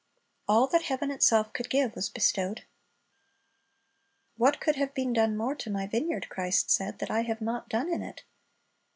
All 0.47 0.65
that 0.65 0.81
heaven 0.81 1.11
itself 1.11 1.53
could 1.53 1.69
give 1.69 1.93
was 1.95 2.09
bestowed. 2.09 2.63
"What 4.35 4.59
could 4.59 4.75
have 4.75 4.95
been 4.95 5.13
done 5.13 5.37
more 5.37 5.53
to 5.53 5.69
My 5.69 5.85
vineyard," 5.85 6.27
Christ 6.27 6.71
said, 6.71 6.97
"that 6.97 7.11
I 7.11 7.21
have 7.21 7.39
not 7.39 7.69
done 7.69 7.87
in 7.87 8.01
it?" 8.01 8.23